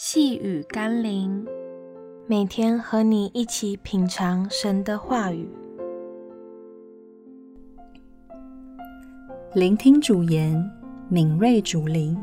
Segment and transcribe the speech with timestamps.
[0.00, 1.44] 细雨甘霖，
[2.28, 5.50] 每天和你一起品尝神的话语，
[9.54, 10.64] 聆听主言，
[11.08, 12.16] 敏锐主灵。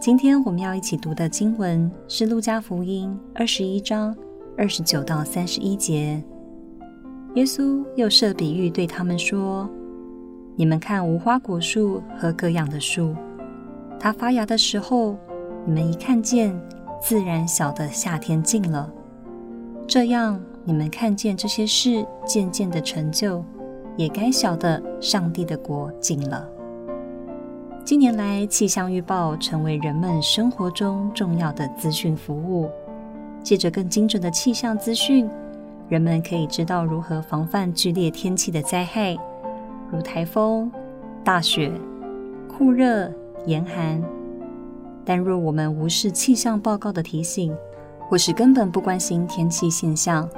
[0.00, 4.16] 今天我们要一起读的经文是《路加福音》二十一章
[4.56, 6.24] 二十九到三十一节。
[7.34, 9.68] 耶稣又设比喻对他们说
[10.56, 13.14] ：“你们看无花果树和各样的树，
[13.98, 15.18] 它发芽的时候。”
[15.66, 16.58] 你们一看见，
[17.00, 18.90] 自然晓得夏天近了。
[19.86, 23.44] 这样，你们看见这些事渐渐的成就，
[23.96, 26.48] 也该晓得上帝的国近了。
[27.84, 32.70] 近年来，气象预报成为人们生活中重要的资讯服务。
[33.42, 35.28] 借着更精准的气象资讯，
[35.88, 39.16] 人们可以知道如何防范剧烈天气的灾害，
[39.90, 40.70] 如台风、
[41.24, 41.72] 大雪、
[42.48, 43.10] 酷热、
[43.46, 44.02] 严寒。
[45.04, 47.54] 但若我们无视气象报告的提醒，
[48.08, 50.28] 或是根本不关心天气现象，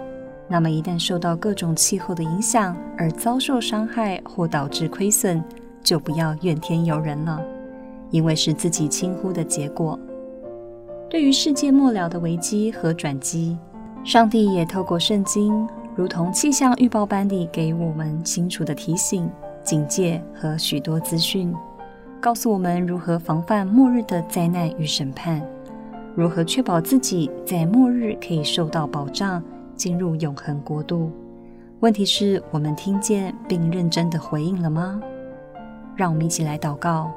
[0.49, 5.43] 那么一旦受到各种气候的影响而遭受伤害或导致亏损，
[5.83, 7.41] 就不要怨天尤人了，
[8.11, 9.99] 因为是自己轻忽的结果。
[11.11, 13.57] 对于世界末了的危机和转机，
[14.05, 19.31] 上帝也透过圣经，如同气象预报般地给我们清楚的提醒、
[19.63, 21.55] 警戒和许多资讯。
[22.23, 25.43] 告诉我们如何防范末日的灾难与审判，
[26.15, 29.43] 如何确保自己在末日可以受到保障，
[29.75, 31.11] 进入永恒国度。
[31.81, 35.03] 问题是我们听见并认真的回应了吗？
[35.97, 37.11] 让我们一起来祷告。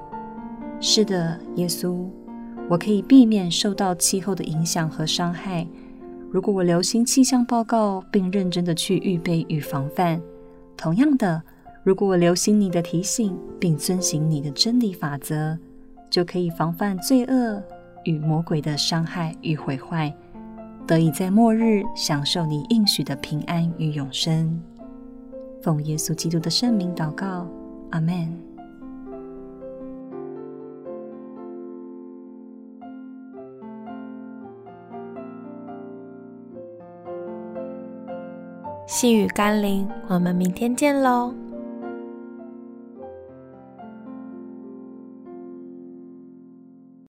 [0.81, 2.07] 是的，耶稣，
[2.67, 5.67] 我可以避免受到气候的影响和伤害，
[6.31, 10.19] 如果我留心气象报告，并认真的去预备与防范。
[10.75, 11.43] 同样的。
[11.85, 15.55] 如果我留心你的提醒，并遵行你的真理法则，
[16.09, 17.61] 就可以防范罪恶
[18.05, 20.11] 与魔鬼的伤害与毁坏，
[20.87, 24.59] 得以在末日享受你应许的平安与永生。
[25.61, 27.47] 奉耶稣基督的圣名祷告，
[27.91, 28.35] 阿门。
[38.87, 41.31] 细雨甘霖，我们明天见喽。